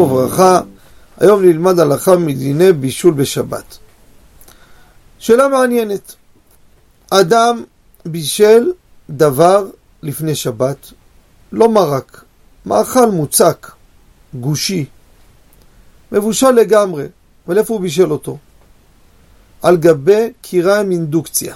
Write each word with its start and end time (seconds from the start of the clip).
וברכה, 0.00 0.60
היום 1.20 1.42
נלמד 1.42 1.78
הלכה 1.78 2.16
מדיני 2.16 2.72
בישול 2.72 3.14
בשבת. 3.14 3.78
שאלה 5.18 5.48
מעניינת, 5.48 6.14
אדם 7.10 7.64
בישל 8.06 8.72
דבר 9.10 9.66
לפני 10.02 10.34
שבת, 10.34 10.92
לא 11.52 11.68
מרק, 11.68 12.24
מאכל 12.66 13.10
מוצק, 13.10 13.70
גושי, 14.34 14.84
מבושל 16.12 16.50
לגמרי, 16.50 17.06
אבל 17.46 17.58
איפה 17.58 17.74
הוא 17.74 17.80
בישל 17.80 18.12
אותו? 18.12 18.38
על 19.62 19.76
גבי 19.76 20.32
קירה 20.42 20.80
עם 20.80 20.90
אינדוקציה. 20.90 21.54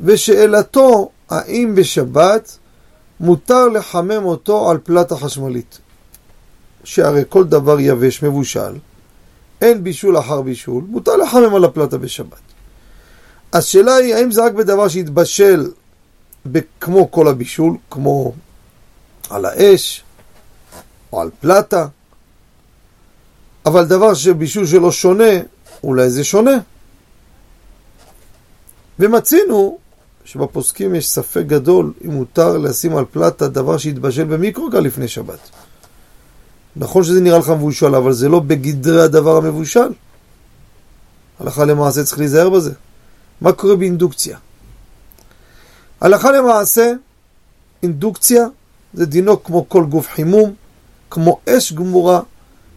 ושאלתו, 0.00 1.10
האם 1.30 1.74
בשבת 1.74 2.58
מותר 3.20 3.68
לחמם 3.68 4.24
אותו 4.24 4.70
על 4.70 4.78
פלטה 4.78 5.16
חשמלית? 5.16 5.78
שהרי 6.84 7.22
כל 7.28 7.44
דבר 7.44 7.80
יבש 7.80 8.22
מבושל, 8.22 8.74
אין 9.60 9.84
בישול 9.84 10.18
אחר 10.18 10.42
בישול, 10.42 10.84
מותר 10.88 11.16
לחמם 11.16 11.54
על 11.54 11.64
הפלטה 11.64 11.98
בשבת. 11.98 12.40
השאלה 13.52 13.94
היא, 13.94 14.14
האם 14.14 14.30
זה 14.30 14.44
רק 14.44 14.52
בדבר 14.52 14.88
שהתבשל 14.88 15.70
כמו 16.80 17.10
כל 17.10 17.28
הבישול, 17.28 17.76
כמו 17.90 18.32
על 19.30 19.44
האש 19.44 20.02
או 21.12 21.20
על 21.20 21.30
פלטה, 21.40 21.86
אבל 23.66 23.84
דבר 23.84 24.14
שבישול 24.14 24.66
שלו 24.66 24.92
שונה, 24.92 25.32
אולי 25.84 26.10
זה 26.10 26.24
שונה. 26.24 26.58
ומצינו 28.98 29.78
שבפוסקים 30.24 30.94
יש 30.94 31.08
ספק 31.08 31.42
גדול 31.46 31.92
אם 32.04 32.10
מותר 32.10 32.58
לשים 32.58 32.96
על 32.96 33.04
פלטה 33.04 33.48
דבר 33.48 33.78
שהתבשל 33.78 34.24
במיקרוגל 34.24 34.80
לפני 34.80 35.08
שבת. 35.08 35.50
נכון 36.76 37.04
שזה 37.04 37.20
נראה 37.20 37.38
לך 37.38 37.48
מבושל, 37.48 37.94
אבל 37.94 38.12
זה 38.12 38.28
לא 38.28 38.40
בגדרי 38.40 39.02
הדבר 39.02 39.36
המבושל. 39.36 39.92
הלכה 41.40 41.64
למעשה 41.64 42.04
צריך 42.04 42.18
להיזהר 42.18 42.50
בזה. 42.50 42.72
מה 43.40 43.52
קורה 43.52 43.76
באינדוקציה? 43.76 44.38
הלכה 46.00 46.32
למעשה, 46.32 46.92
אינדוקציה 47.82 48.46
זה 48.94 49.06
דינו 49.06 49.42
כמו 49.42 49.68
כל 49.68 49.84
גוף 49.84 50.08
חימום, 50.08 50.54
כמו 51.10 51.40
אש 51.48 51.72
גמורה, 51.72 52.20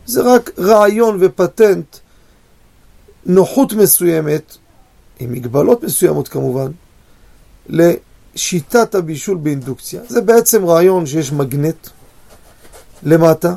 זה 0.05 0.21
רק 0.21 0.49
רעיון 0.59 1.17
ופטנט, 1.21 1.97
נוחות 3.25 3.73
מסוימת, 3.73 4.57
עם 5.19 5.31
מגבלות 5.31 5.83
מסוימות 5.83 6.27
כמובן, 6.27 6.71
לשיטת 7.69 8.95
הבישול 8.95 9.37
באינדוקציה. 9.37 10.01
זה 10.07 10.21
בעצם 10.21 10.65
רעיון 10.65 11.05
שיש 11.05 11.31
מגנט 11.31 11.87
למטה, 13.03 13.55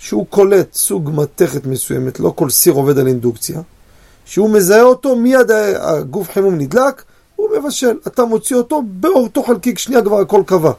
שהוא 0.00 0.26
קולט 0.30 0.74
סוג 0.74 1.10
מתכת 1.14 1.66
מסוימת, 1.66 2.20
לא 2.20 2.32
כל 2.36 2.50
סיר 2.50 2.72
עובד 2.72 2.98
על 2.98 3.06
אינדוקציה, 3.06 3.60
שהוא 4.24 4.50
מזהה 4.50 4.82
אותו, 4.82 5.16
מיד 5.16 5.50
הגוף 5.80 6.30
חימום 6.30 6.58
נדלק, 6.58 7.02
הוא 7.36 7.48
מבשל. 7.58 7.98
אתה 8.06 8.24
מוציא 8.24 8.56
אותו, 8.56 8.82
באותו 8.86 9.42
חלקיק 9.42 9.78
שנייה 9.78 10.02
כבר 10.02 10.20
הכל 10.20 10.42
קבע. 10.46 10.72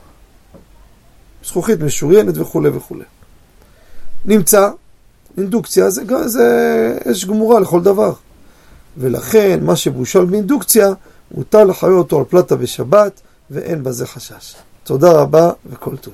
זכוכית 1.46 1.80
משוריינת 1.80 2.38
וכו' 2.38 2.64
וכו'. 2.74 2.96
נמצא, 4.26 4.70
אינדוקציה 5.38 5.90
זה, 5.90 6.04
זה 6.26 6.98
אש 7.12 7.26
גמורה 7.26 7.60
לכל 7.60 7.82
דבר. 7.82 8.14
ולכן 8.98 9.60
מה 9.64 9.76
שבושל 9.76 10.26
באינדוקציה, 10.26 10.94
מותר 11.32 11.64
לחיות 11.64 11.98
אותו 11.98 12.20
על 12.20 12.26
פלטה 12.26 12.56
בשבת, 12.56 13.22
ואין 13.52 13.84
בזה 13.84 14.08
חשש. 14.08 14.56
תודה 14.84 15.12
רבה 15.12 15.52
וכל 15.66 15.98
טוב. 15.98 16.14